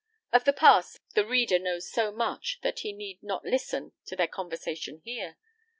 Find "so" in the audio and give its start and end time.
1.87-2.11